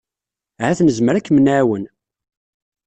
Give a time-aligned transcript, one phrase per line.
[0.61, 1.83] Ahat nezmer ad kem-nɛawen.